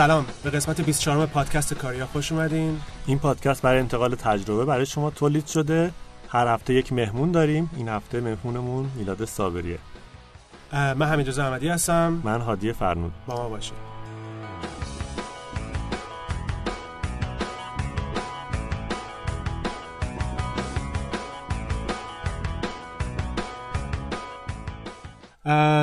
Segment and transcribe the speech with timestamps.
[0.00, 2.80] سلام به قسمت 24 پادکست کاریا خوش اومدین.
[3.06, 5.90] این پادکست برای انتقال تجربه برای شما تولید شده.
[6.28, 7.70] هر هفته یک مهمون داریم.
[7.76, 9.78] این هفته مهمونمون میلاد صابریه.
[10.72, 12.20] من همین احمدی هستم.
[12.24, 13.12] من هادی فرنود.
[13.26, 13.89] با ما باشید.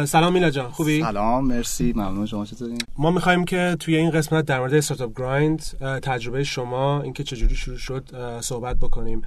[0.05, 2.25] سلام میلا جان خوبی؟ سلام مرسی ممنون.
[2.25, 5.61] شما چطورین؟ ما می‌خوایم که توی این قسمت در مورد استارتاپ گرایند
[6.01, 8.03] تجربه شما اینکه چجوری شروع شد
[8.41, 9.21] صحبت بکنیم.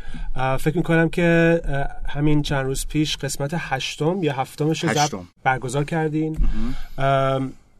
[0.61, 1.61] فکر می‌کنم که
[2.09, 6.37] همین چند روز پیش قسمت هشتم یا هفتمش رو برگزار کردین.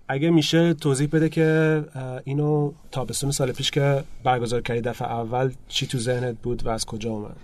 [0.09, 1.85] اگه میشه توضیح بده که
[2.25, 6.87] اینو تابستون سال پیش که برگزار کردی دفعه اول چی تو ذهنت بود و از
[6.87, 7.37] کجا اومد؟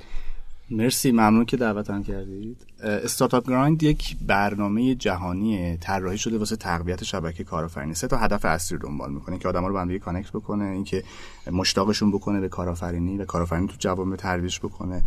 [0.70, 2.67] مرسی ممنون که دعوتم کردید.
[2.83, 7.95] Startup Grind یک برنامه جهانی طراحی شده واسه تقویت شبکه کارآفرینی.
[7.95, 11.05] سه تا هدف اصلی رو دنبال می‌کنه که آدما رو با هم connect بکنه اینکه
[11.53, 15.03] مشتاقشون بکنه به کارآفرینی و کارآفرینی تو جوامع ترویج بکنه.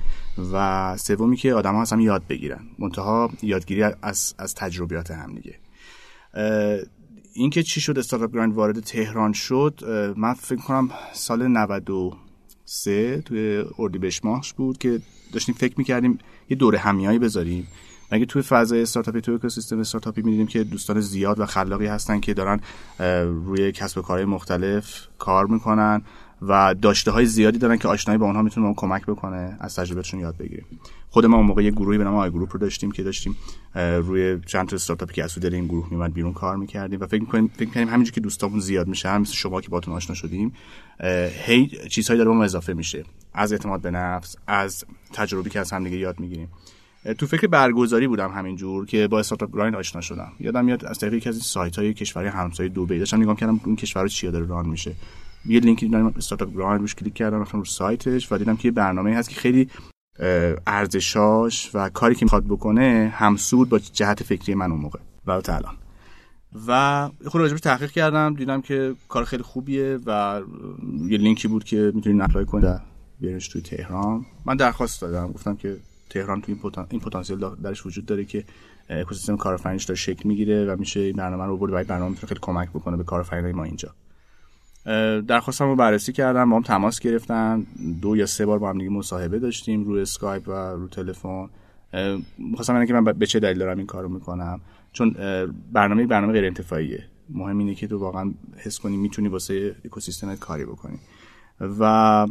[0.53, 2.61] و سومی که آدما هم یاد بگیرن.
[2.79, 5.55] منتها یادگیری از از تجربیات هم دیگه.
[7.33, 9.83] اینکه چی شد Startup Grind وارد تهران شد
[10.17, 11.47] من فکر کنم سال
[12.69, 15.01] 93 توی اردیبهشت ماهش بود که
[15.33, 17.67] داشتیم فکر می‌کردیم یه دورهمی‌ایی بذاریم.
[18.11, 22.33] مگه توی فضای استارتاپی توی اکوسیستم استارتاپی می‌دیدیم که دوستان زیاد و خلاقی هستن که
[22.33, 22.59] دارن
[23.45, 26.01] روی کسب و کارهای مختلف کار می‌کنن.
[26.41, 30.37] و داشته های زیادی دارن که آشنایی با اونها می‌تونه کمک بکنه از تجربهشون یاد
[30.37, 30.65] بگیریم.
[31.09, 33.35] خود ما اون موقع یه گروهی به نام iGroup رو داشتیم که داشتیم
[33.75, 37.51] روی چند تا استارتاپی که از این گروه میومد بیرون کار می‌کردیم و فکر می‌کنیم
[37.55, 40.53] فکر می‌کنیم همینجوری که دوستامون زیاد میشه هم مثل شما که باتون آشنا شدیم
[41.45, 43.03] هی چیزهایی داره ما اضافه میشه.
[43.33, 46.47] از اعتماد به نفس از تجربی که از هم دیگه یاد می‌گیریم.
[47.17, 50.31] تو فکر برگزاری بودم همینجور که با استارتاپ گرایند آشنا شدم.
[50.39, 53.75] یادم میاد از طریق یکی از این سایت کشوری همسایه دبی داشتم نگاه کردم اون
[53.75, 54.95] کشور چی داره ران میشه.
[55.45, 58.71] یه لینکی دیدم استارتاپ گرایند روش کلیک کردم رفتم رو سایتش و دیدم که یه
[58.71, 59.69] برنامه هست که خیلی
[60.67, 64.99] ارزشاش و کاری که می‌خواد بکنه همسود با جهت فکری من اون موقع.
[65.25, 65.75] و الان.
[66.67, 70.41] و خود راجبش تحقیق کردم دیدم که کار خیلی خوبیه و
[71.07, 72.81] یه لینکی بود که می‌تونین apply کنید
[73.19, 74.25] بیارش توی تهران.
[74.45, 75.77] من درخواست دادم گفتم که
[76.09, 76.57] تهران توی
[76.91, 78.43] این پتانسیل درش وجود داره که
[78.89, 82.69] اکوسیستم کارآفرینیش داره شکل می‌گیره و میشه این برنامه رو برد و برنامه خیلی کمک
[82.69, 83.93] بکنه به کارآفرینای ما اینجا.
[85.27, 87.65] درخواستم رو بررسی کردم با هم تماس گرفتن.
[88.01, 91.49] دو یا سه بار با هم دیگه مصاحبه داشتیم روی اسکایپ و رو تلفن.
[92.37, 94.61] می‌خواستم که من به چه دلیل دارم این کارو می‌کنم؟
[94.93, 95.15] چون
[95.73, 100.65] برنامه برنامه غیر انتفاعیه مهم اینه که تو واقعا حس کنی می‌تونی واسه اکوسیستم کاری
[100.65, 100.99] بکنی.
[101.79, 102.27] و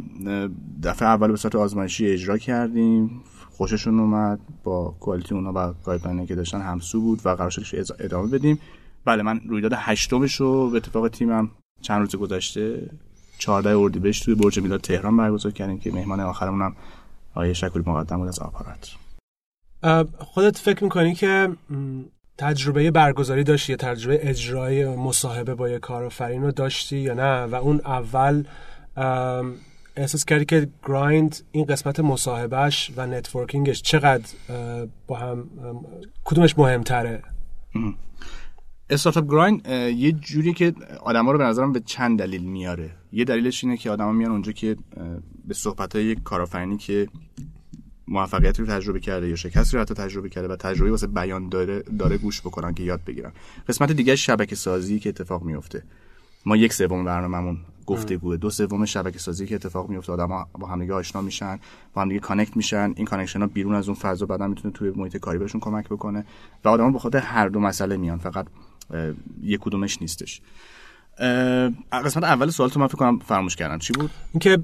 [0.83, 3.21] دفعه اول به صورت آزمایشی اجرا کردیم.
[3.49, 4.39] خوششون اومد.
[4.63, 8.59] با کوالیتی اونا و گایدلاینی که داشتن همسو بود و قرار شد ادامه بدیم.
[9.05, 11.51] بله من رویداد هشتمش رو به اتفاق تیمم
[11.81, 12.89] چند روز گذشته
[13.37, 16.75] 14 اردیبهشت توی برج میلاد تهران برگزار کردیم که مهمان آخرمون هم
[17.31, 18.95] آقای شکوری مقدم بود از آپارات.
[20.19, 21.49] خودت فکر می‌کنی که
[22.37, 27.55] تجربه برگزاری داشتی یا تجربه اجرای مصاحبه با یه کارآفرین رو داشتی یا نه؟ و
[27.55, 28.43] اون اول
[29.95, 34.29] احساس کردی که Grind این قسمت مصاحبهش و networking ش چقدر
[35.07, 35.49] با هم
[36.23, 37.23] کدومش مهمتره؟
[38.89, 39.67] Startup Grind
[39.97, 40.73] یه جوری که
[41.03, 42.91] آدما رو به نظرم به چند دلیل میاره.
[43.11, 44.77] یه دلیلش اینه که آدما میان اونجا که
[45.47, 47.07] به صحبت های یک کارآفرینی که
[48.07, 51.81] موفقیت رو تجربه کرده یا شکست رو حتی تجربه کرده و تجربه واسه بیان داره
[51.81, 53.31] داره گوش بکنن که یاد بگیرن.
[53.67, 55.83] قسمت دیگه شبکه سازی که اتفاق میفته.
[56.45, 60.11] ما یک سوم برنامه‌مون گفتگوه دو سوم شبکه سازی که اتفاق میفته.
[60.11, 61.59] آدم با همدیگه آشنا میشن
[61.93, 62.93] با همدیگه connect میشن.
[62.95, 66.25] این connection ها بیرون از اون فضا بعدا می‌تونه توی محیط کاری بهشون کمک بکنه
[66.65, 68.17] و آدما به خاطر هر دو مسئله میان.
[68.17, 68.47] فقط
[69.41, 70.41] یک کدومش نیستش.
[71.91, 73.77] قسمت اول سوال تو من فکر کنم فراموش کردم.
[73.77, 74.57] چی بود؟ اینکه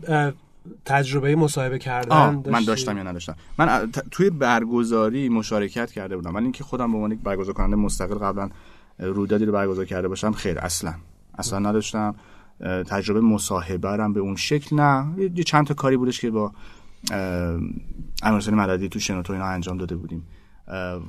[0.85, 6.35] تجربه مصاحبه کردن من داشتم یا نداشتم؟ من توی برگزاری مشارکت کرده بودم.
[6.35, 8.49] ولی اینکه خودم به عنوان یک برگزار کننده مستقل قبلا
[8.99, 10.93] رویدادی رو برگزار کرده باشم خیر اصلا.
[11.37, 12.15] اصلا نداشتم.
[12.87, 15.05] تجربه مصاحبه رم به اون شکل نه.
[15.17, 16.51] یه چند تا کاری بودش که با
[18.23, 20.27] امیرحسین مددی تو شنوتو اینا انجام داده بودیم.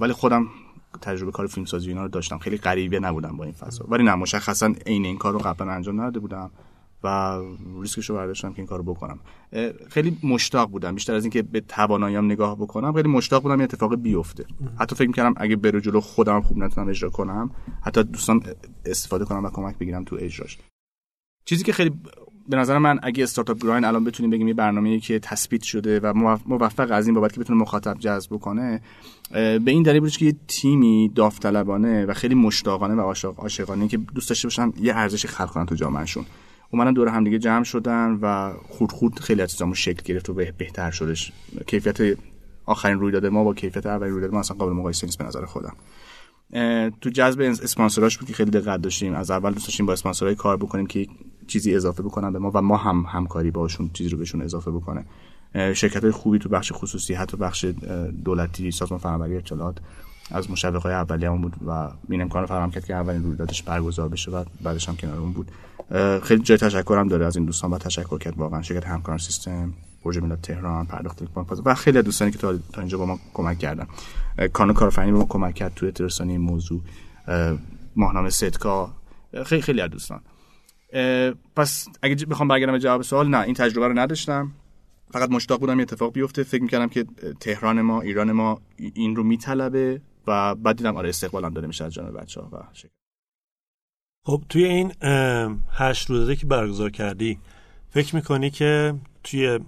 [0.00, 0.46] ولی خودم
[1.02, 2.38] تجربه کار فیلم سازی اینا رو داشتم.
[2.38, 3.84] خیلی غریبه نبودم با این فضا.
[3.88, 6.50] ولی نه مشخصا عین این کار رو قبلا انجام نداده بودم
[7.04, 7.38] و
[7.80, 9.18] ریسکش رو برداشتم که این کارو بکنم.
[9.88, 10.94] خیلی مشتاق بودم.
[10.94, 14.44] بیشتر از اینکه به تواناییام نگاه بکنم خیلی مشتاق بودم این اتفاق بیفته.
[14.78, 17.50] حتی فکر می‌کردم اگه بره جلو خودم خوب نتونم اجرا کنم
[17.82, 18.42] حتی دوستان
[18.84, 20.58] استفاده کنم و کمک بگیرم تو اجراش.
[21.44, 21.92] چیزی که خیلی
[22.48, 26.36] به نظر من اگه استارتاپ گراین الان بتونیم بگیم یه برنامه‌ای که تثبیت شده و
[26.46, 28.80] موفق از این بابت که بتونه مخاطب جذب بکنه
[29.30, 34.28] به این دلیل بود که یه تیمی داوطلبانه و خیلی مشتاقانه و عاشقانه که دوست
[34.28, 36.26] داشته باشن یه ارزش خلق کنن تو جامعهشون.
[36.70, 40.34] اومدن دور هم دیگه جمع شدن و خود خود خیلی از چیزامون شکل گرفت و
[40.34, 41.32] بهتر شدش.
[41.66, 42.18] کیفیت
[42.66, 45.76] آخرین رویداد ما با کیفیت اولین رویداد ما اصلا قابل مقایسه نیست به نظر خودم.
[47.00, 49.14] تو جذب اسپانسراش بود که خیلی دقت داشتیم.
[49.14, 51.06] از اول دوست داشتیم با اسپانسرای کار بکنیم که
[51.46, 55.04] چیزی اضافه بکنن به ما و ما هم همکاری باشون چیزی رو بهشون اضافه بکنه.
[55.54, 57.64] شرکت های خوبی تو بخش خصوصی حتی بخش
[58.24, 59.78] دولتی سازمان فناوری اطلاعات
[60.30, 64.08] از مشوق های اولیه‌مون بود و این امکان رو فراهم کرد که اولین رویدادش برگزار
[64.08, 65.50] بشه و بعدش هم کنارمون بود.
[66.22, 69.72] خیلی جای تشکرم داره از این دوستان با تشکر کرد واقعا شرکت همکاران سیستم
[70.04, 71.22] برج میلاد تهران پرداخت
[71.64, 73.86] و خیلی دوستانی که تا اینجا با ما کمک کردن.
[74.52, 76.80] کانو کارفرینی به ما کمک کرد توی ترسانی موضوع.
[77.96, 78.90] ماهنامه ستکا.
[79.46, 80.20] خیلی خیلی از دوستان.
[81.56, 84.52] پس اگه بخوام برگردم به جواب سوال نه این تجربه رو نداشتم.
[85.10, 86.42] فقط مشتاق بودم یه اتفاق بیفته.
[86.42, 87.04] فکر می‌کردم که
[87.40, 88.60] تهران ما ایران ما
[88.94, 92.56] این رو میطلبه و بعد دیدم آره استقبالم داده میشه از جانب بچه ها و
[94.24, 94.92] خب توی این
[95.72, 97.38] هشت روزه که برگزار کردی
[97.90, 98.94] فکر می‌کنی که
[99.24, 99.58] توی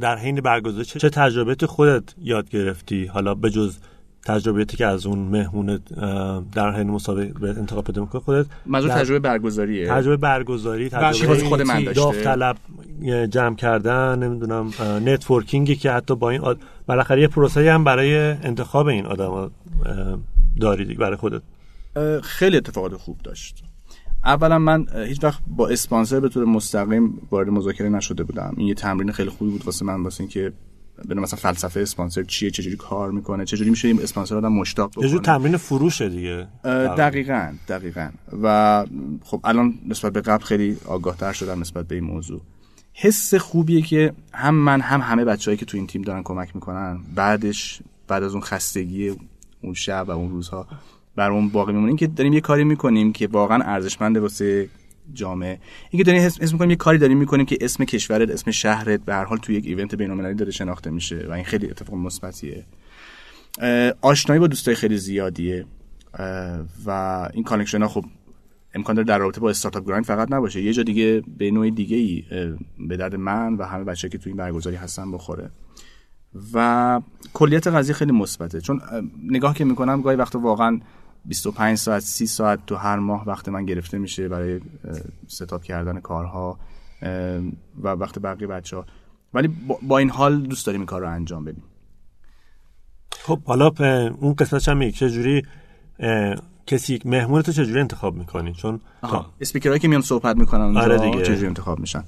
[0.00, 3.78] در حین برگزاری چه تجربه خودت یاد گرفتی؟ حالا به جز
[4.26, 5.80] تجربیاتی که از اون مهمون
[6.52, 11.84] در حین مسابقه انتخاب پیدا می‌کنه خودت منظور تجربه برگزاریه؟ تجربه برگزاری تجربه خود من
[11.84, 11.92] داشته.
[12.00, 12.56] داوطلب
[13.30, 14.70] جمع کردن نمی‌دونم
[15.04, 16.58] نتورکینگی که حتی با این آد...
[16.86, 19.50] بالاخره یه پروسه هم برای انتخاب این آدما
[20.60, 21.42] داری برای خودت.
[22.22, 23.64] خیلی اتفاقات خوب داشت.
[24.24, 28.54] اولا من هیچ وقت با اسپانسر به طور مستقیم وارد مذاکره نشده بودم.
[28.56, 30.52] این یه تمرین خیلی خوبی بود واسه من واسه اینکه
[31.04, 35.10] بدون مثلا فلسفه اسپانسر چیه چجوری کار می‌کنه چجوری میشه این اسپانسر آدم مشتاق بکنه.
[35.10, 36.48] یه تمرین فروشه دیگه.
[36.98, 38.10] دقیقا دقیقا.
[38.42, 38.86] و
[39.24, 42.40] خب الان نسبت به قبل خیلی آگاهتر شدم نسبت به این موضوع.
[42.92, 46.98] حس خوبیه که هم من هم همه بچههایی که تو این تیم دارن کمک می‌کنن
[47.14, 49.16] بعدش بعد از اون خستگی
[49.62, 50.66] اون شب و اون روزها
[51.16, 51.96] برامون باقی میمونه.
[51.96, 54.68] که داریم یه کاری می‌کنیم که واقعا ارزشمنده واسه
[55.12, 55.60] جامعه.
[55.90, 59.24] اینکه داریم حس می‌کنیم یه کاری داریم می‌کنیم که اسم کشورت اسم شهرت به هر
[59.24, 62.64] حال توی یک event بین‌المللی داره شناخته میشه و این خیلی اتفاق مثبتیه.
[64.00, 65.66] آشنایی با دوستای خیلی زیادیه.
[66.86, 66.90] و
[67.32, 68.04] این connection ها خب
[68.74, 70.62] امکان داره در رابطه با Startup Grind فقط نباشه.
[70.62, 72.24] یه جا دیگه به نوع دیگه ای
[72.88, 75.50] به درد من و همه بچه که توی این برگزاری هستن بخوره.
[76.52, 77.00] و
[77.34, 78.60] کلیت قضیه خیلی مثبته.
[78.60, 78.80] چون
[79.22, 80.80] نگاه که می‌کنم گاهی وقتا واقعا
[81.28, 84.60] 25 ساعت 30 ساعت تو هر ماه وقت من گرفته میشه برای
[85.26, 86.58] ستاپ کردن کارها
[87.82, 88.86] و وقت بقیه بچه ها
[89.34, 89.48] ولی
[89.82, 91.62] با این حال دوست داریم این کار رو انجام بدیم.
[93.10, 93.72] خب حالا
[94.20, 95.42] اون قسمتش هم چجوری
[96.66, 98.80] کسی مهمون تو چجوری انتخاب می‌کنی؟ چون
[99.40, 101.22] اسپیکرهایی که میان صحبت می‌کنن اونجا آره دیگه.
[101.22, 102.04] چجوری انتخاب میشن؟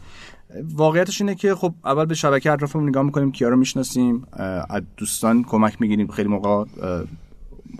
[0.75, 4.27] واقعیتش اینه که خب اول به شبکه اطرافمون نگاه می‌کنیم کیا رو می‌شناسیم
[4.71, 6.65] از دوستان کمک می‌گیریم خیلی موقع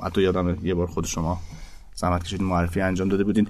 [0.03, 1.41] حتی یادم یه بار خود شما
[1.95, 3.49] زحمت کشید معرفی انجام داده بودین.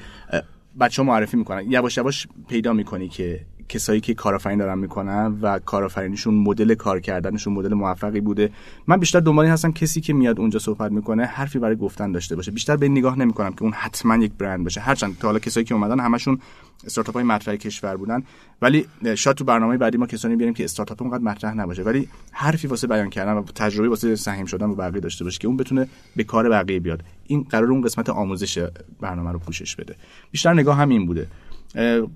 [0.80, 1.70] بچه ها معرفی می‌کنن.
[1.70, 7.52] یواش یواش پیدا می‌کنی که کسایی که کارآفرینی دارن می‌کنن و کارآفرینیشون مدل کار کردنشون
[7.52, 8.50] مدل موفقی بوده.
[8.86, 12.50] من بیشتر دنبال هستم کسی که میاد اونجا صحبت می‌کنه حرفی برای گفتن داشته باشه.
[12.50, 14.80] بیشتر به نگاه نمی‌کنم که اون حتما یک برند باشه.
[14.80, 16.38] هرچند تا حالا کسایی که اومدن همشون
[16.84, 18.22] استارتاپ های مطرح کشور بودن.
[18.62, 21.82] ولی شاید تو برنامه بعدی ما کسانی بیاریم که استارتاپ اونقدر مطرح نباشه.
[21.82, 25.48] ولی حرفی واسه بیان کردن و تجربه واسه سهم شدن با بقیه داشته باشه که
[25.48, 27.02] اون بتونه به کار بقیه بیاد.
[27.26, 28.68] این قرار اون قسمت آموزش
[29.00, 29.96] برنامه رو پوشش بده.
[30.30, 31.26] بیشتر نگاه همین بوده.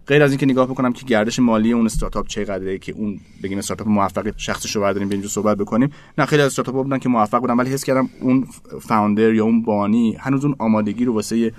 [0.06, 3.88] غیر از اینکه نگاه بکنم که گردش مالی اون استارتاپ چقدره که اون بگیم استارتاپ
[3.88, 5.90] موفق شخصش رو برداریم اینجا صحبت بکنیم.
[6.18, 8.46] نه خیلی از استارتاپ بودن که موفق بودن ولی حس کردم اون
[8.80, 11.52] فاوندر یا اون بانی هنوز اون آمادگی رو واسه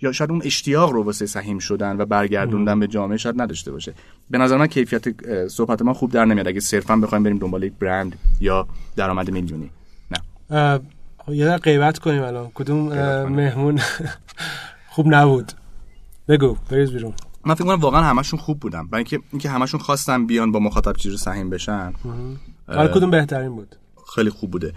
[0.00, 3.94] یا شاید اون اشتیاق رو واسه سهیم شدن و برگردوندن به جامعه شاید نداشته باشه.
[4.30, 5.04] به نظر من کیفیت
[5.48, 6.48] صحبت ما خوب در نمیاد.
[6.48, 8.66] اگه صرفا بخوایم بریم دنبال یک برند یا
[8.96, 9.70] درآمد میلیونی.
[10.50, 10.80] نه.
[11.28, 12.50] یه غیبت کنیم الان.
[12.54, 12.88] کدوم
[13.28, 13.80] مهمون؟
[14.94, 15.52] خوب نبود.
[16.28, 17.12] بگو بریز بیرون.
[17.48, 18.86] من فکر کنم واقعا همشون خوب بودن.
[18.86, 21.92] برای اینکه اینکه همشون خواستن بیان با مخاطب چیزی سهیم بشن.
[22.66, 23.76] حالا کدوم بهترین بود.
[24.14, 24.72] خیلی خوب بوده.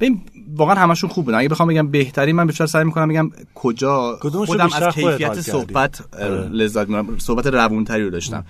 [0.00, 0.20] ببین
[0.56, 1.38] واقعا همشون خوب بودن.
[1.38, 6.14] اگه بخوام بگم بهترین من بیشتر سعی می‌کنم بگم کجا خودم از کیفیت صحبت
[6.50, 7.18] لذت می‌برم.
[7.18, 8.44] صحبت روونتری رو داشتم.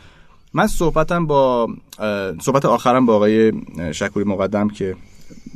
[0.55, 1.69] من صحبتم با
[2.43, 3.53] صحبت آخرم با آقای
[3.93, 4.97] شکوری مقدم که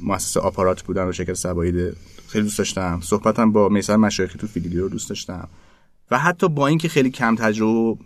[0.03, 1.97] مؤسسه آپارات بودن و شرکت سباید
[2.29, 3.01] خیلی دوست داشتم.
[3.03, 5.49] صحبتم با میسر مشایخی تو فیلیدی رو دوست داشتم.
[6.11, 7.97] و حتی با اینکه خیلی کم تجربه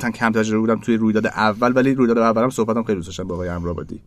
[0.00, 3.34] تن کم تجربه بودم توی رویداد اول ولی رویداد اولم صحبتم خیلی دوست داشتم با
[3.34, 4.00] آقای امرآبادی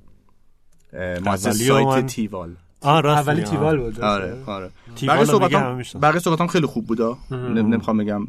[1.39, 2.05] سایت.
[2.05, 2.49] تیوال.
[2.83, 4.69] راست اولی تیوال بود آره آره.
[5.07, 8.27] بقیه صحبتام بقیه صحبتام خیلی خوب بودا نمی‌خوام بگم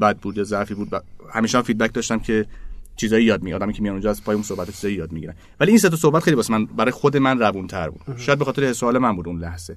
[0.00, 1.02] بد بود یا ضعفی بود ب...
[1.32, 2.46] همیشه هم فیدبک داشتم که
[2.96, 5.34] چیزایی یاد می آدمی که میان اونجا از پای اون صحبت چیزایی یاد می‌گیرن.
[5.60, 8.38] ولی این سه تا صحبت خیلی واسه من برای خود من روون تر بود شاید
[8.38, 9.76] به خاطر سوال من بود اون لحظه.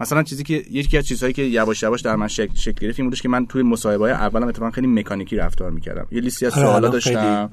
[0.00, 3.08] مثلا چیزی که یکی از چیزهایی که یواش یواش در من شکل, شکل گرفت این
[3.08, 6.06] بودش که من توی مصاحبه های اولم اتفاقا خیلی مکانیکی رفتار می‌کردم.
[6.10, 7.50] یه لیستی از سوالا داشتم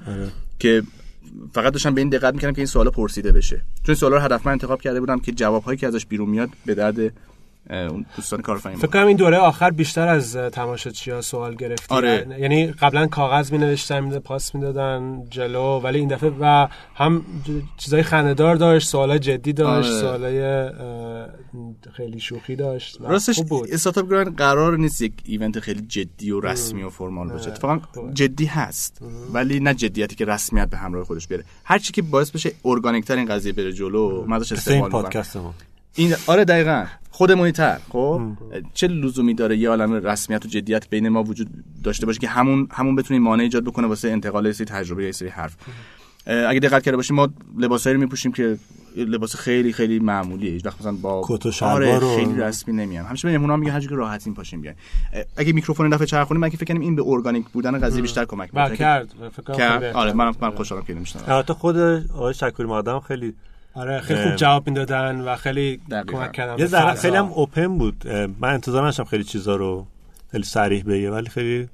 [0.59, 0.83] که
[1.53, 3.61] فقط داشتم به این دقت می‌کردم که این سوالا پرسیده بشه.
[3.83, 7.13] چون سوالا رو هدفمند انتخاب کرده بودم که جوابهایی که ازش بیرون میاد به درد
[7.69, 11.95] اون دوستان کارآفرین فکر کنم این دوره آخر بیشتر از تماشاچی‌ها سوال گرفتی.
[11.95, 12.27] آره.
[12.39, 17.25] یعنی قبلا کاغذ می نوشتن پاس می‌دادن جلو ولی این دفعه و هم
[17.77, 20.01] چیزای خنده‌دار داشت سوالای جدی داشت آره.
[20.01, 20.69] سوالای
[21.93, 23.01] خیلی شوخی داشت.
[23.01, 27.49] راستش استارتاپ گراند قرار نیست یک ایونت خیلی جدی و رسمی و فرمال باشه.
[27.49, 27.79] اتفاقا
[28.13, 29.01] جدی هست.
[29.33, 31.43] ولی نه جدیتی که رسمیت به همراه خودش بیاره.
[31.65, 35.37] هر چی که باعث بشه ارگانیک تر این قضیه بره جلو من ازش استفاده پادکست
[35.97, 36.85] این آره دقیقا.
[37.11, 38.21] خودمونی تر خب.
[38.73, 41.47] چه لزومی داره یه عالم رسمیت و جدیت بین ما وجود
[41.83, 45.29] داشته باشه که همون همون بتونه مانع ایجاد بکنه واسه انتقال سری تجربه یا سری
[45.29, 45.55] حرف.
[46.25, 48.57] اگه دقت کرده باشیم ما لباسایی رو میپوشیم که
[48.95, 50.51] لباس خیلی خیلی معمولیه.
[50.51, 53.95] هیچ وقت مثلا با کت و آره خیلی رسمی نمیان همیشه مهمونا میگن هر که
[53.95, 54.77] راحتین پاشیم بیاین.
[55.37, 58.49] اگه میکروفون دفعه چرخونیم من که فکر کنم این به ارگانیک بودن قضیه بیشتر کمک
[58.53, 58.77] می‌کنه.
[58.77, 59.13] کرد.
[59.31, 63.33] فکر آره من من خوشحالم که نمیشنم البته خود آقای شکوری مادام خیلی
[63.77, 68.07] آره خیلی خوب جواب می‌دادن و خیلی کمک کردن یه ذره خیلی هم اوپن بود.
[68.39, 69.87] من انتظار داشتم خیلی چیزا رو
[70.31, 71.69] خیلی صریح بگه ولی خیلی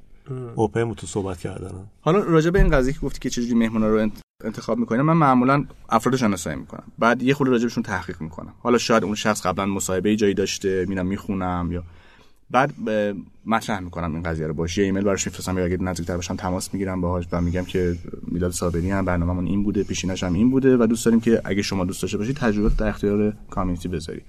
[0.56, 1.72] اوپن بود تو صحبت کردن.
[2.02, 4.10] حالا راجع به این قضیه که گفتی که چجوری مهمونا رو
[4.44, 6.84] انتخاب می‌کنم من معمولا افراد شناسایی می‌کنم.
[7.00, 8.54] بعد یه خورده راجبشون تحقیق می‌کنم.
[8.60, 11.84] حالا شاید اون شخص قبلا مصاحبه جایی داشته میرم می‌خونم یا
[12.54, 12.74] بعد
[13.46, 14.54] مطرح می‌کنم این قضیه رو.
[14.54, 17.96] باشه ایمیل براش میفرستم یا اگه نزدیکتر باشم تماس می‌گیرم باهاش و میگم که
[18.28, 21.62] میلاد صابری هم برنامه‌مون این بوده پیشینش هم این بوده و دوست داریم که اگه
[21.62, 24.22] شما دوست داشته باشید تجربه در اختیار کامیونیتی بذاری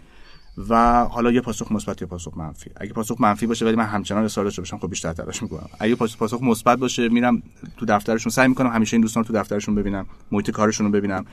[0.68, 2.70] و حالا یه پاسخ مثبت یا پاسخ منفی.
[2.76, 5.68] اگه پاسخ منفی باشه ولی من همچنان اصرار داشته باشم خب بیشتر تلاش می‌کنم.
[5.80, 7.42] اگه پاسخ مثبت باشه میرم
[7.76, 11.24] تو دفترشون سعی می‌کنم همیشه این دوستان رو تو دفترشون ببینم محیط کارشون رو ببینم.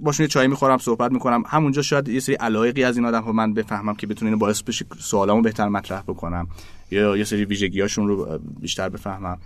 [0.00, 1.42] باشون یه چای می‌خورم صحبت می‌کنم.
[1.46, 4.84] همونجا شاید یه سری علایقی از این آدم ها من بفهمم که بتونه باعث بشه
[4.98, 6.48] سوالامو بهتر مطرح بکنم.
[6.90, 9.38] یا یه سری ویژگیاشون رو بیشتر بفهمم.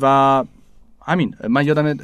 [0.00, 0.44] و
[1.02, 1.96] همین من یادم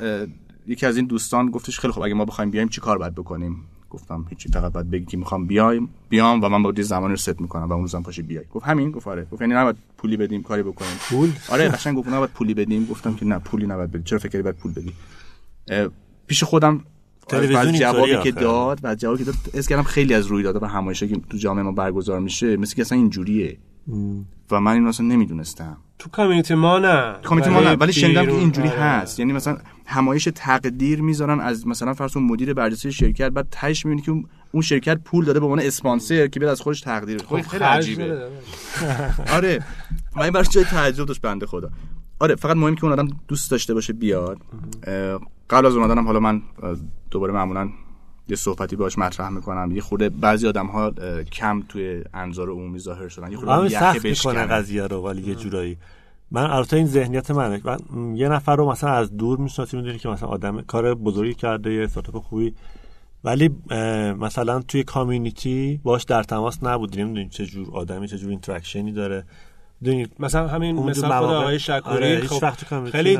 [0.66, 3.56] یکی از این دوستان گفتش خیلی خب اگه ما بخوایم بیایم چی کار باید بکنیم؟
[3.90, 7.40] گفتم هیچی فقط باید بگی که می‌خوام بیایم بیام و من با زمان رو ست
[7.40, 8.44] می‌کنم و اون روزم پاشی بیای.
[8.54, 9.26] گفت همین گفت آره.
[9.32, 10.96] گفت یعنی نباید پولی بدیم کاری بکنیم.
[11.08, 12.86] پول؟ آره قشنگ گفت نباید پولی بدیم.
[12.86, 14.02] گفتم که نه پولی نباید بدیم.
[14.02, 14.92] چرا فکر باید پول بدی؟
[16.30, 16.80] پیش خودم
[17.28, 21.06] تلویزیون جوابی که داد و جوابی که داد اس کردم خیلی از رویدادها و همایشا
[21.06, 23.58] که تو جامعه ما برگزار میشه مثل که اصلا اینجوریه.
[24.50, 25.76] و من این اصلا نمی‌دونستم.
[25.98, 27.14] تو کامیونیتی ما نه.
[27.22, 28.80] کامیونیتی ما نه ولی شنیدم که اینجوری آره.
[28.80, 29.18] هست.
[29.18, 34.28] یعنی مثلا همایش تقدیر می‌ذارن از مثلا فرض مدیر برجسته شرکت بعد تهش می‌بینی که
[34.52, 38.28] اون شرکت پول داده به عنوان اسپانسر که بیاد از خودش تقدیر خب خیلی عجیبه.
[39.32, 39.64] آره.
[40.16, 41.70] من این براش جای تعجب داشت بنده خدا.
[42.20, 44.38] آره فقط مهم که اون آدم دوست داشته باشه بیاد.
[45.50, 46.42] قبل از اومدنم حالا من
[47.10, 47.68] دوباره معمولا
[48.28, 49.70] یه صحبتی باش مطرح می‌کنم.
[49.72, 50.90] یه خورده بعضی آدم ها
[51.32, 53.32] کم توی انظار عمومی ظاهر شدن.
[53.32, 55.76] یه خورده سخت می‌کنه قضیه رو ولی یه جورایی.
[56.30, 57.60] من البته این ذهنیت منه.
[57.64, 61.72] من یه نفر رو مثلا از دور می‌شناسی می‌دونی که مثلا آدم کار بزرگی کرده
[61.72, 62.54] یه استارتاپ خوبی.
[63.24, 63.50] ولی
[64.18, 67.06] مثلا توی community باش در تماس نبودیم.
[67.06, 69.24] نمی‌دونیم چه جور آدمی چه جور interaction ی داره.
[69.84, 73.16] دونید مثلا همین مثلا خود آقای شکوری آره خب خیلی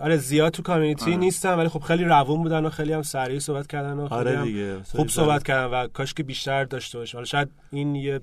[0.00, 1.16] آره زیاد تو community آره.
[1.16, 4.76] نیستن ولی خب خیلی روون بودن و خیلی هم سریع صحبت کردن و آره دیگه.
[4.82, 8.20] خوب صحبت کردن و کاش که بیشتر داشته باشه حالا شاید این یه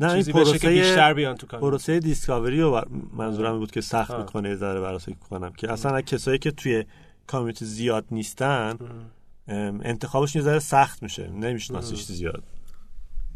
[0.00, 1.70] نه این پروسه که بیشتر بیان تو کامیونیتی.
[1.70, 2.82] پروسه دیسکاوری رو
[3.16, 4.98] منظورم بود که سخت می‌کنه ذره برای
[5.30, 6.84] کنم که اصلا کسایی که توی
[7.26, 8.78] کامیونیتی زیاد نیستن
[9.82, 12.42] انتخابش یه ذره سخت میشه نمیشناسیش زیاد.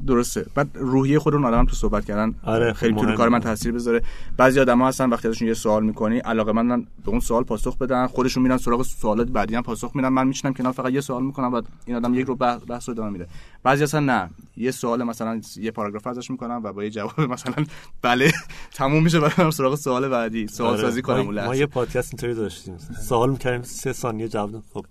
[0.07, 0.47] درسته.
[0.55, 4.03] بعد روحیه خودمون آدم تو صحبت کردن آره خیلی تو کار من تاثیر بذاره.
[4.37, 8.07] بعضی آدما هستن وقتی ازشون یه سوال می‌کنی علاقه من به اون سوال پاسخ بدن
[8.07, 10.09] خودشون میرن سراغ سوالات بعدی هم پاسخ میدن.
[10.09, 13.11] من میشنم کنار فقط یه سوال می‌کنم بعد این آدم یک رو بحث رو ادامه
[13.11, 13.27] میده.
[13.63, 17.55] بعضی اصلا نه یه سوال مثلا یه پاراگراف ازش می‌کنم و با یه جواب مثلا
[18.03, 18.33] بله
[18.75, 20.83] تموم میشه برام سراغ سوال بعدی سوال آره.
[20.83, 22.77] سازی کنم ما, ما یه پادکست اینطوری داشتیم.
[23.09, 24.87] سوال می‌کردیم سه ثانیه جواب خب.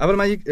[0.00, 0.42] اول من یک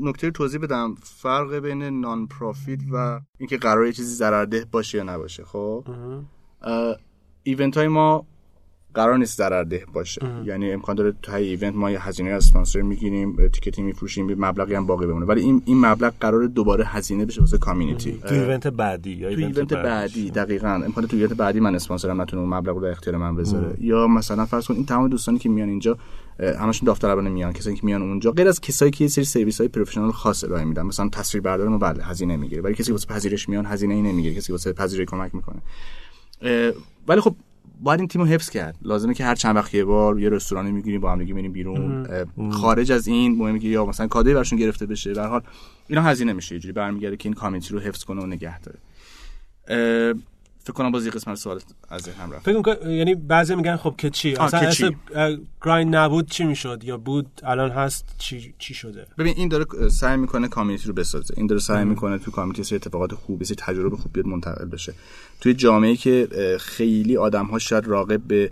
[0.00, 0.94] نکته رو توضیح بدم.
[0.94, 5.84] فرق بین non profit و اینکه قرار یه چیزی ضررده باشه یا نباشه خب؟
[7.42, 8.26] event های ما
[8.94, 10.20] قرار نیست ضررده باشه.
[10.44, 14.26] یعنی امکان داره تا event ما یه هزینه از اسپانسر می‌گیریم اه، ticket ی میفروشیم
[14.26, 15.26] به مبلغی هم باقی بمونه.
[15.26, 18.12] ولی این این مبلغ قرار دوباره هزینه بشه واسه community.
[18.12, 20.68] تو event بعدی یا تو event بعدی دقیقا.
[20.68, 23.76] امکان تو ایونت بعدی من اسپانسرم نتونه اون مبلغ رو در اختیار من بذاره.
[23.80, 25.98] یا مثلا فرض کن این تمام دوستانی که میان اینجا
[26.38, 27.52] اه، همشون داوطلبانه میان.
[27.52, 30.64] کسایی که میان اونجا غیر از کسایی که یه سری سرویس های پروفشنال خاص ارائه
[30.64, 30.82] میدن.
[30.82, 32.62] مثلا تصویر بردار ما بله هزینه می‌گیره.
[32.62, 34.34] ولی کسی که واسه پذیرش میان هزینه ای نمی‌گیره.
[34.34, 35.62] کسی واسه پذیرش کمک می‌کنه.
[36.42, 36.72] اه،
[37.08, 37.34] ولی خب
[37.82, 38.76] باید این تیم رو حفظ کرد.
[38.82, 42.06] لازمه که هر چند وقت یه بار یه رستورانی می‌گیریم با هم دیگه میریم بیرون.
[42.50, 45.42] خارج از این مهمه که یا مثلا کادوی براشون گرفته بشه به هر حال
[45.88, 46.54] اینا هزینه میشه.
[46.54, 48.78] یه جوری برمیگرده که این community رو حفظ کنه و نگه داره.
[50.62, 52.44] فکر کنم باز یه قسمت سوال از ذهنم رفت.
[52.44, 54.96] فکر می‌کنم یعنی بعضی میگن خب که چی؟ اصلا که چی؟
[55.62, 60.16] Grind نبود چی می‌شد؟ یا بود الان هست چی چی شده؟ ببین این داره سعی
[60.16, 61.34] می‌کنه community رو بسازه.
[61.36, 64.94] این داره سعی می‌کنه تو community سری اتفاقات خوب سری تجربه خوب بیاد منتقل بشه.
[65.40, 66.28] توی جامعه که
[66.60, 68.50] خیلی آدم ها شاید راغب به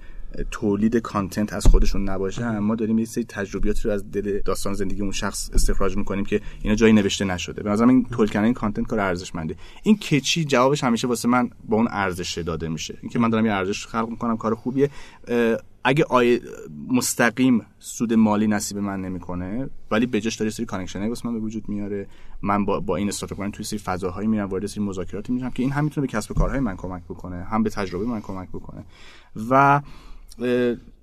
[0.50, 5.02] تولید content از خودشون نباشه اما داریم یه سری تجربیاتی رو از دل داستان زندگی
[5.02, 7.62] اون شخص استخراج می‌کنیم که اینا جایی نوشته نشده.
[7.62, 9.56] به نظرم این تولید کردن این content کار ارزشمنده.
[9.82, 12.98] این که چی جوابش همیشه واسه من با اون ارزش داده میشه.
[13.02, 14.90] اینکه من دارم یه ارزش خلق می‌کنم کار خوبیه.
[15.84, 16.40] اگه آی
[16.88, 21.34] مستقیم سود مالی نصیب من نمی‌کنه ولی به جاش داره سری connection ای واسه من
[21.34, 22.06] به وجود میاره.
[22.42, 25.72] من با, با این استارتاپ توی سری فضاهایی میرم وارد سری مذاکراتی میشم که این
[25.72, 28.84] هم می‌تونه به کسب و کارهای من کمک بکنه هم به تجربه من کمک بکنه.
[29.50, 29.80] و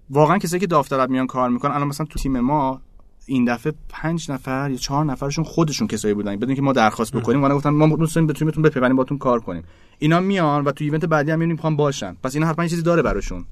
[0.10, 2.82] واقعا کسایی که داوطلب میان کار می‌کنن الان مثلا تو تیم ما
[3.26, 6.36] این دفعه پنج نفر یا چهار نفرشون خودشون کسایی بودن.
[6.36, 9.40] بدون که ما درخواست بکنیم اونا گفتن ما دوست داریم بتونیم بهتون بپیوندیم باتون کار
[9.40, 9.64] کنیم.
[10.00, 12.18] اینا میان و تو ایونت بعدی هم می‌بینیم می‌خوان باشن.
[12.24, 13.46] پس اینا حتما چیزی داره براشون.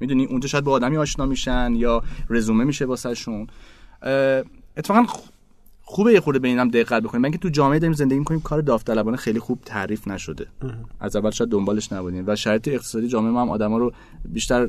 [0.00, 3.46] می‌دونی؟ اونجا شاید با آدمی آشنا میشن یا رزومه میشه واسهشون.
[4.76, 5.06] اتفاقا
[5.90, 7.22] خوبه یه خورده به اینم دقت بکنیم.
[7.22, 10.46] من که تو جامعه داریم زندگی می‌کنیم کار داوطلبانه خیلی خوب تعریف نشده.
[11.00, 12.24] از اول شاید دنبالش نبودیم.
[12.26, 13.92] و شرایط اقتصادی جامعه ما هم آدما رو
[14.24, 14.68] بیشتر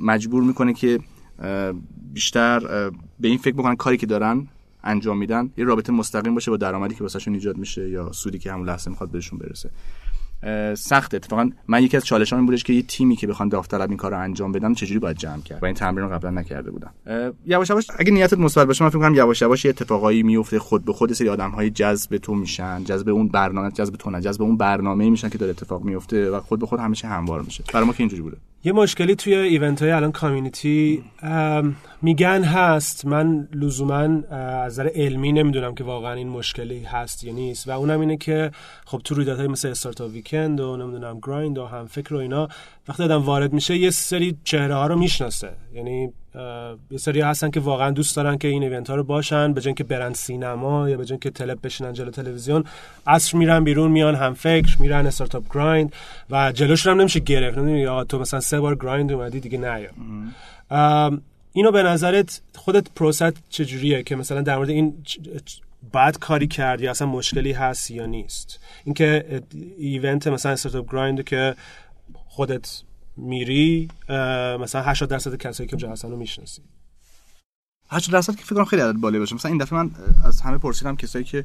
[0.00, 1.00] مجبور می‌کنه که
[2.12, 2.60] بیشتر
[3.20, 4.46] به این فکر بکنن کاری که دارن
[4.84, 8.52] انجام میدن یه رابطه مستقیم باشه با درآمدی که واسهشون ایجاد میشه یا سودی که
[8.52, 9.70] همون لحظه می‌خواد بهشون برسه.
[10.42, 11.16] اه، سخته.
[11.16, 14.10] اتفاقا من یکی از چالشام این بودش که یه تیمی که بخوان داوطلب این کار
[14.10, 16.90] رو انجام بدن چجوری باید جمع کرد؟ و این تمرین رو قبلا نکرده بودم
[17.46, 20.84] یواش یواش اگه نیتت مثبت باشه من فکر کنم یواش یواش یه اتفاقایی میفته خود
[20.84, 24.56] به خود سری آدم‌های جذب تو میشن جذب اون برنامه جذب تو نه جذب اون
[24.56, 27.64] برنامه میشن که داره اتفاق میفته و خود به خود همیشه هموار میشه.
[27.72, 28.36] برای ما که اینجوری بوده.
[28.64, 33.04] یه مشکلی توی ایونت های الان کامیونیتی ام، میگن هست.
[33.04, 37.68] من لزوما از نظر علمی نمی‌دونم که واقعا این مشکلی هست یا نیست.
[37.68, 38.50] و اونم اینه که
[38.84, 42.48] خب تو رویدادهای مثل استارتاپ ویکند و نمی‌دونم گرایند و هم فکر و اینا
[42.88, 45.50] وقتی آدم وارد میشه یه سری چهره ها رو می‌شناسه.
[45.74, 46.12] یعنی
[46.90, 49.84] یه سری هستن که واقعا دوست دارن که این ایونت ها رو باشن به اینکه
[49.84, 52.64] برن سینما یا به اینکه تلپ بشینن جلو تلویزیون
[53.06, 55.92] عصر میرن بیرون میان هم فکر میرن استارتاپ گرایند
[56.30, 57.58] و جلوشون هم نمیشه گرفت.
[57.58, 59.90] نمی‌دونی یا تو مثلا سه بار گرایند اومدی دیگه نیا
[61.56, 64.94] اینو به نظرت خودت پروست چجوریه که مثلا در مورد این
[65.92, 69.42] بعد کاری کرد یا اصلا مشکلی هست یا نیست؟ اینکه
[69.78, 71.54] ایونت مثلا استارتاپ گرایند که
[72.14, 72.82] خودت
[73.16, 73.88] میری
[74.60, 76.62] مثلا 80 درصد کسایی که اونجا هستن رو می‌شناسی.
[77.90, 79.34] 80 درصد که فکر کنم خیلی عدد بالایی باشه.
[79.34, 79.90] مثلا این دفعه من
[80.24, 81.44] از همه پرسیدم کسایی که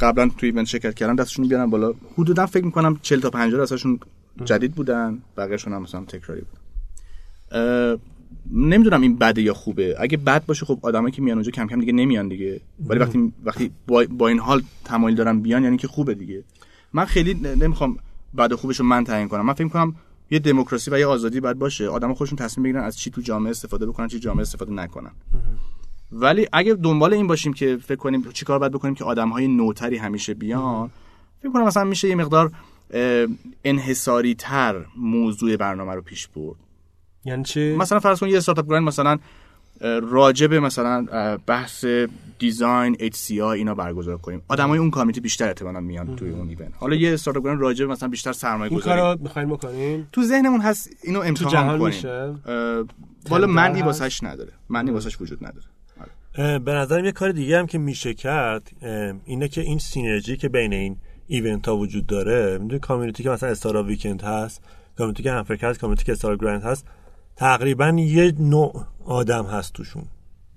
[0.00, 1.94] قبلا تو ایونت شرکت کردن دستشون بیارن بالا.
[2.18, 4.00] حدودا فکر می‌کنم 40 تا 50 درصدشون
[4.44, 6.60] جدید بودن بقیه‌شون هم مثلا تکراری بودن
[8.52, 9.96] نمی‌دونم این بده یا خوبه.
[9.98, 12.60] اگه بد باشه خب آدمایی که میان اونجا کم کم دیگه نمیان دیگه.
[12.86, 16.44] ولی وقتی وقتی با, با این حال تمایل دارن بیان یعنی که خوبه دیگه.
[16.92, 17.96] من خیلی نمی‌خوام
[18.36, 19.46] بد و خوبش رو من تعیین کنم.
[19.46, 19.94] من فکر می‌کنم
[20.30, 21.88] یه دموکراسی و یه آزادی باید باشه.
[21.88, 25.10] آدم خودشون تصمیم بگیرن از چی تو جامعه استفاده بکنن چی جامعه استفاده نکنن.
[26.12, 29.96] ولی اگه دنبال این باشیم که فکر کنیم چیکار باید بکنیم که آدم های نوتری
[29.96, 30.90] همیشه بیان
[31.42, 32.52] فکر کنم مثلا میشه یه مقدار
[33.64, 36.56] انحصاری تر موضوع برنامه رو پیش برد.
[37.24, 39.18] یعنی چی؟ مثلا فرض کن یه Startup Grind مثلا
[40.02, 41.06] راجب مثلا
[41.46, 41.84] بحث
[42.38, 44.42] design HCI اینا برگزار کنیم.
[44.48, 48.08] آدمای اون community بیشتر احتمالاً میان توی اون event حالا یه Startup Grind راجب مثلا
[48.08, 49.00] بیشتر سرمایه این گذاری.
[49.00, 52.40] کارو می‌خواین بکنین تو ذهنمون هست اینو تو امتحان جهان کنیم.
[53.28, 54.52] والا هست؟ واسش نداره.
[54.70, 55.66] معنی واسش وجود نداره.
[56.58, 58.70] به نظرم یه کار دیگه هم که میشه کرد
[59.24, 63.48] اینه که این سینرژی که بین این ایونت ها وجود داره می‌دونی کامیونیتی که مثلا
[63.48, 64.62] استارا ویکند هست
[64.98, 66.86] کامیونیتی که همفکر هست کامیونیتی که استار گرند هست
[67.40, 70.04] تقریبا یه نوع آدم هست توشون.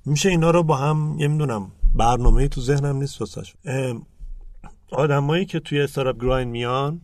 [0.06, 3.54] میشه اینا رو با هم یه می‌دونم برنامه تو ذهنم نیست واسش.
[4.92, 7.02] آدمایی که توی استاراپ گرایند میان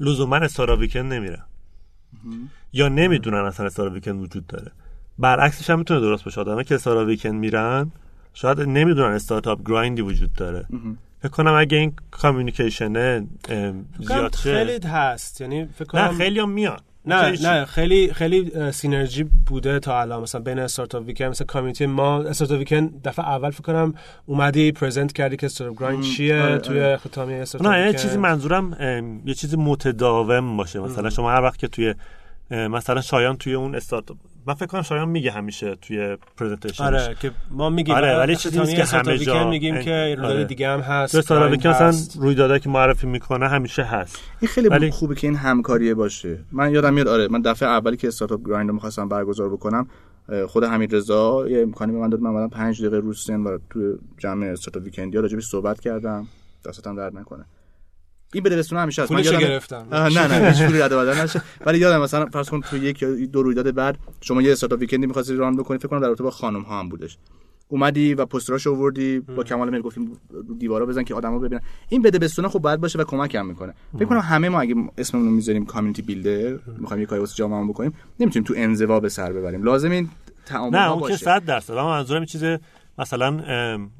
[0.00, 1.44] لزوما استارا ویکند نمیرن.
[2.72, 4.72] یا نمی‌دونن اصلا استارا ویکند وجود داره.
[5.18, 6.40] برعکسش هم می‌تونه درست باشه.
[6.40, 7.90] آدمایی که استارا ویکند میرن
[8.34, 10.66] شاید نمی‌دونن Startup Grind ی وجود داره.
[11.22, 13.26] فکر کنم اگه این communication ه
[14.00, 14.64] زیاد شه.
[14.64, 15.40] خیلی هست.
[15.40, 16.80] یعنی فکر کنم نه خیلی هم میان.
[17.06, 22.22] نه نه خیلی خیلی synergy بوده تا الان مثلا بین Startup Weekend مثلا community ما
[22.22, 23.94] Startup Weekend دفعه اول فکر کنم
[24.26, 26.96] اومدی present کردی که Startup Grind چیه آره، توی آره.
[26.96, 27.92] اختتامیه استارتاپ نه یه.
[27.92, 28.76] چیزی منظورم
[29.24, 31.94] یه چیزی متداوم باشه مثلا شما هر وقت که توی
[32.50, 37.16] مثلا شایان توی اون استارتاپ من فکر کنم شایان میگه همیشه توی presentation ش آره
[37.20, 39.84] که ما میگیم آره، ولی ختامی چیزی نیست که همه جا- میگیم آره.
[39.84, 42.16] که رویداد دیگه هم هست تو Startup Grind که مثلا هست.
[42.16, 44.18] رویدادایی که معرفی می‌کنه همیشه هست.
[44.40, 46.38] این خیلی ولی- خوبه که این همکاریه باشه.
[46.52, 49.86] من یادم میاد آره من دفعه اولی که Startup Grind رو می‌خواستم برگزار بکنم
[50.48, 53.58] خود حمید رضا یه امکانی به من داد من اومدم 5 دقیقه رو سن و
[53.70, 56.26] تو جمع Startup Weekend یا راجبش صحبت کردم.
[56.66, 57.44] دستم درد نکنه.
[58.34, 59.86] این بده بستونه همیشه هست من یادم- گرفتم.
[59.92, 61.42] نه نه هیچ پولی رد و بدل نشه.
[61.66, 65.03] ولی یادم مثلا فرض کن تو یک یا دو رویداد بعد شما یه Startup Weekend
[65.03, 67.18] ی می‌خواستی run بکنی فکر کنم در رابطه با خانم ها هم بودش.
[67.68, 70.16] اومدی و پوستراش آوردی با کمال میل گفتیم
[70.58, 71.60] دیوارا بزن که آدما ببینن.
[71.88, 73.74] این بده بستونه خب باید باشه و کمک هم می‌کنه.
[73.98, 77.68] فکر کنم همه ما اگه اسممون رو می‌ذاریم کامیونیتی بیلدر می‌خوایم یه کاری واسه جامعه
[77.68, 79.62] بکنیم نمی‌تونیم تو انزوا به سر ببریم.
[79.62, 80.08] لازم این
[80.46, 81.24] تعامل نه اون که باشه.
[81.24, 81.72] صد درصد.
[81.72, 82.44] اما منظورم چیز
[82.98, 83.30] مثلا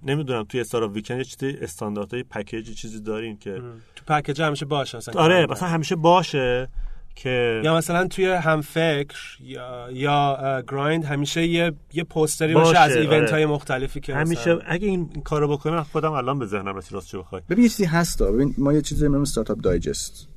[0.03, 3.63] نمی‌دونم توی استارتاپ ویکند یه چیزی استانداردهای پکیج چیزی دارین که
[3.97, 5.47] تو پکیج همیشه باشه مثلا آره.
[5.47, 6.69] مثلا همیشه باشه
[7.15, 12.79] که یا مثلا توی هم فکر یا یا گرایند همیشه یه یه پوستری باشه، باشه
[12.79, 13.01] از آره.
[13.01, 16.93] ایونت های مختلفی که همیشه مثلا- اگه این کارو بکنم خودم الان به ذهنم رسید
[16.93, 17.43] راست چه بخوای.
[17.51, 20.29] ببین یه چیزی هستا ببین ما یه چیزی داریم Startup Digest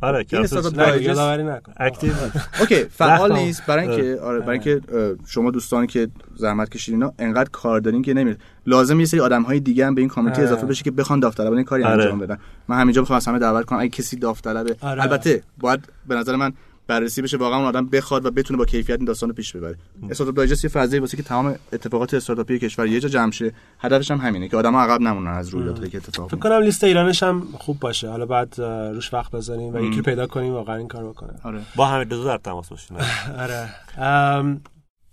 [0.00, 2.12] آره که این اصلا استارتاپ نه Digest- یادآوری نکن active
[2.60, 3.32] okay فعال.
[3.32, 4.80] نیست برای اینکه آره برای اینکه
[5.26, 9.42] شما دوستانی که زحمت کشیدین اینا انقدر کار دارین که نمیره لازم یه سری آدم
[9.42, 10.50] های دیگه هم به این community آره.
[10.50, 12.02] اضافه بشه که بخوان داوطلبانه کاری آره.
[12.02, 15.02] انجام بدن من همینجا می‌خوام از همه دعوت کنم اگه کسی داوطلبه آره.
[15.02, 16.52] البته باید به نظر من
[16.86, 19.76] بررسی بشه واقعا اون آدم بخواد و بتونه با کیفیت این داستان رو پیش ببره.
[20.10, 24.10] استارتاپ دایجست یه فضایی واسه که تمام اتفاقات استارتاپی کشور یه جا جمع شه هدفش
[24.10, 27.48] هم همینه که آدم‌ها عقب نمونن از رویدادهایی که اتفاق فکر کنم لیست ایرانش هم
[27.58, 28.10] خوب باشه.
[28.10, 28.60] حالا بعد
[28.94, 31.32] روش وقت بذاریم و یکی پیدا کنیم واقعا این کار بکنه.
[31.44, 31.60] آره.
[31.76, 32.96] با همه دو در تماس باشین.
[33.42, 33.68] آره.
[33.98, 34.60] ام،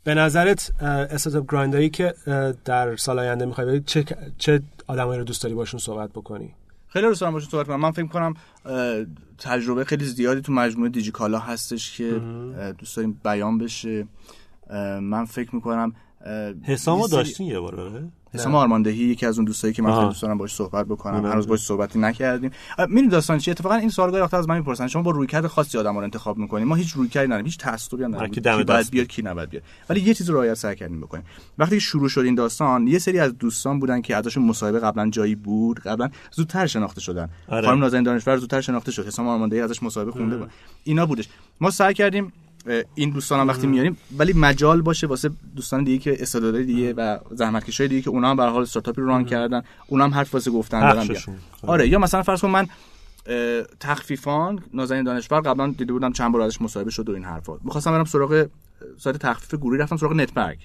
[0.03, 2.13] به نظرت استارتاپ گرایندایی که
[2.65, 4.05] در سال آینده می‌خوای بری چه
[4.37, 6.55] چه آدمایی رو دوست داری باشون صحبت بکنی؟
[6.93, 7.79] خیلی دوست دارم باشون صحبت کنم.
[7.79, 8.33] من فکر کنم
[9.37, 12.21] تجربه خیلی زیادی تو مجموعه دیجیکالا هستش که
[12.77, 14.07] دوست داریم بیان بشه.
[15.01, 15.93] من فکر می‌کنم
[16.63, 19.93] حسامو داشتین یه بار آره؟ حسام آرماندهی یکی از اون دوستایی که من.
[19.93, 21.15] خیلی دوست دارم باش صحبت بکنم.
[21.15, 22.51] اونم هنوز باش صحبتی نکردیم.
[22.87, 25.97] می‌دونی داستان چیه؟ اتفاقا این سوال گاهی از من می‌پرسن شما با رویکرد خاصی آدم
[25.97, 28.31] رو انتخاب می‌کنیم ما هیچ رویکردی نداریم هیچ تعصبی نداریم.
[28.31, 29.63] کی دست بیاد کی نباید بیاد.
[29.89, 31.23] ولی یه چیز رو رعایت سعی کردیم بکنیم.
[31.57, 35.35] وقتی شروع شد این داستان یه سری از دوستان بودن که ازشون مصاحبه قبلا جایی
[35.35, 37.29] بود قبلا زودتر شناخته شدن.
[37.47, 37.67] آره.
[37.67, 39.07] خانم نازنین دانشور زودتر شناخته شد.
[39.07, 40.49] حسام آرماندهی ازش مصاحبه خونده بود.
[40.83, 41.27] اینا بودش.
[41.61, 42.33] ما سعی کردیم
[42.95, 47.17] این دوستان هم وقتی میاریم ولی مجال باشه واسه دوستان دیگه که استعدادهای دیگه و
[47.31, 50.51] زحمتکشای دیگه که اونا هم به حال استارتاپی رو ران کردن اونا هم حرف واسه
[50.51, 51.03] گفتن دارن.
[51.03, 51.35] حقشون.
[51.61, 52.67] آره یا مثلا فرض کن من
[53.79, 57.57] تخفیفان نازنین دانشور قبلا دیده بودم چند بار ازش مصاحبه شد و این حرفا.
[57.63, 58.47] می‌خواستم برم سراغ
[58.97, 60.57] سایت تخفیف گروهی رفتم سراغ نتبرگ.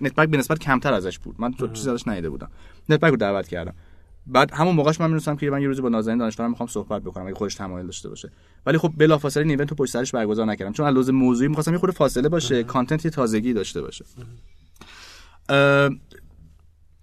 [0.00, 1.34] نتبرگ به نسبت کمتر ازش بود.
[1.38, 2.48] من تو چیزی ازش ندیده بودم.
[2.88, 3.74] نتبرگ رو دعوت کردم.
[4.26, 7.26] بعد همون موقعش من می‌دونستم که من یه روزی با نازنین دانشور می‌خوام صحبت بکنم
[7.26, 8.30] اگه خودش تمایل داشته باشه.
[8.66, 10.72] ولی خب بلافاصله این event رو پشت سرش برگزار نکردم.
[10.72, 14.04] چون علاوه موضوعی می‌خواستم یه خورده فاصله باشه content یه تازگی داشته باشه.
[15.48, 15.90] اه،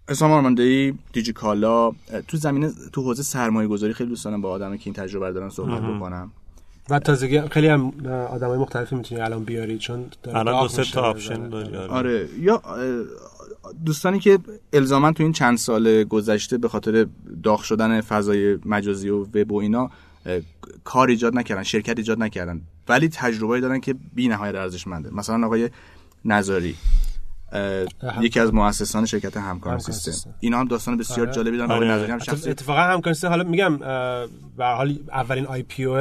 [0.10, 1.94] حسام آرماندهی دیجیکالا اه،
[2.28, 5.50] تو زمینه تو حوزه سرمایه گذاری خیلی دوست دارم با آدمی که این تجربه دارن
[5.50, 6.32] صحبت بکنم.
[6.90, 11.50] و تازگی خیلی هم آدمای مختلفی می‌تونی الان بیاری چون الان دو سه تا option.
[11.50, 11.90] داری آره.
[11.90, 12.62] آره یا
[13.86, 14.40] دوستانی که
[14.74, 17.08] الزاما تو این چند سال گذشته به خاطر
[17.44, 19.90] داغ شدن فضای مجازی و وب و اینا
[20.84, 25.10] کار ایجاد نکردن شرکت ایجاد نکردن ولی تجربه دارن که بی نهایت ارزشمنده.
[25.14, 25.70] مثلا آقای
[26.26, 26.76] نظاری
[28.22, 30.12] یکی از مؤسسان شرکت همکار همکار سیستم.
[30.12, 30.34] سیستم.
[30.40, 31.36] اینا هم داستان بسیار آره.
[31.36, 31.72] جالبی دارن.
[31.72, 31.86] آره.
[31.86, 33.30] آقای نظری هم شخص اتفاقا همکار سیستم.
[33.30, 36.00] حالا میگم به هر حال اولین IPO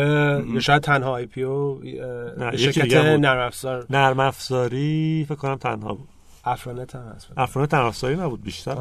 [0.55, 1.83] یا شاید تنها IPO
[2.57, 2.94] شرکت.
[2.94, 3.87] نرم افزار.
[3.90, 6.09] نرم افزاری فکر کنم تنها بود.
[6.46, 8.76] افرانت هم هست افران نرم افزاری نبود بیشتر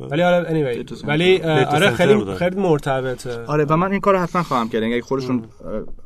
[0.00, 1.04] ولی آره anyway.
[1.04, 2.34] ولی آره خیلی.
[2.34, 3.44] خیلی مرتبطه.
[3.44, 4.82] آره و من این کار رو حتما خواهم کرد.
[4.82, 5.44] یعنی اگه خودشون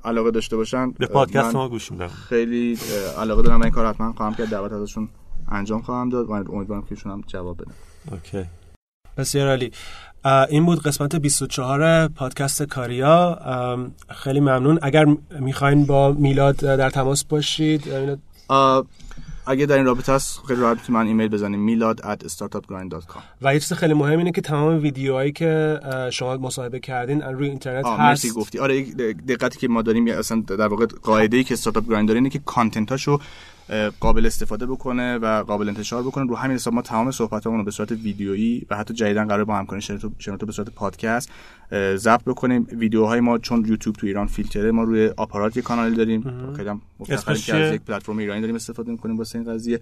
[0.05, 2.09] علاقه داشته باشن به پادکست ما گوش میدم.
[2.09, 2.79] خیلی
[3.19, 4.51] علاقه دارم این کار حتما خواهم کرد.
[4.51, 5.09] دعوت ازشون
[5.49, 6.27] انجام خواهم داد.
[6.27, 7.73] و امیدوارم که ایشون هم جواب بدن.
[8.13, 8.45] اوکی.
[9.17, 9.73] بسیار عالی.
[10.49, 13.39] این بود قسمت 24 پادکست کاریا.
[14.09, 14.79] خیلی ممنون.
[14.83, 15.07] اگر
[15.41, 17.85] می‌خواین با میلاد در تماس باشید
[19.47, 23.61] اگه در این رابطه هست خیلی راحت من ایمیل بزنیم میلاد at startupgrind.com و یه
[23.61, 25.81] چیز خیلی مهم اینه که تمام ویدیوهایی که
[26.13, 28.25] شما مصاحبه کردین روی اینترنت آه هست.
[28.25, 28.59] مرسی گفتی.
[28.59, 28.83] آره
[29.29, 32.39] دقتی که ما داریم اصلا در واقع قاعده ای که استارتاپ گرایند داره اینه که
[32.39, 33.19] کانتنتاشو
[33.69, 36.25] اه، قابل استفاده بکنه و قابل انتشار بکنه.
[36.25, 39.57] رو همین حساب ما تمام صحبتامون رو به صورت ویدیویی و حتی جدیدا قرار با
[39.57, 39.83] همکاری
[40.19, 41.31] شنوتو به صورت پادکست
[41.97, 42.67] ضبط بکنیم.
[42.73, 46.53] ویدیوهای ما چون یوتیوب تو ایران فیلتره ما روی آپارات یه کانال داریم.
[46.57, 49.81] خیلی هم که از؟ یک پلتفرم ایرانی داریم استفاده می‌کنیم واسه این قضیه.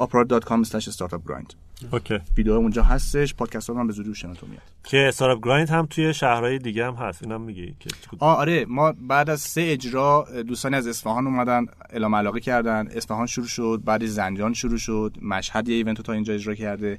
[0.00, 1.54] aparat.com/startupgrind
[1.92, 2.18] okay.
[2.36, 3.34] ویدیو اونجا هستش.
[3.34, 4.62] پادکست ها هم به زودی شنوتو میاد.
[4.84, 7.22] که Startup Grind هم توی شهرهای دیگه هم هست.
[7.22, 8.64] اینم میگی که آه آره.
[8.68, 12.88] ما بعد از سه اجرا دوستانی از اصفهان اومدن اعلام علاقه کردن.
[12.90, 13.82] اصفهان شروع شد.
[13.84, 15.16] بعد زنجان شروع شد.
[15.22, 16.98] مشهد یه event تا اینجا اجرا کرده.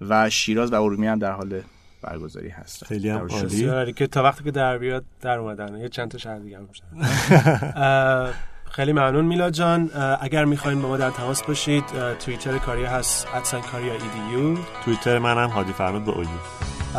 [0.00, 1.60] و شیراز و ارومیه هم در حال
[2.02, 3.92] برگزاری هست خیلی هم عالی.
[3.92, 5.76] که تا وقتی که در بیاد در اومدن.
[5.80, 6.68] یه چند تا شهر دیگه هم
[8.76, 9.90] خیلی ممنون میلاد جان.
[10.20, 11.84] اگر می‌خواین با ما در تماس باشید
[12.18, 14.58] توییتر کاریا هست ادسان کاریا ایدیو.
[14.84, 16.28] توییتر منم هادی فرمود به اویو.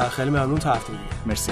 [0.10, 0.60] خیلی ممنون.
[0.60, 1.04] تا هفته دیگه.
[1.26, 1.52] مرسی.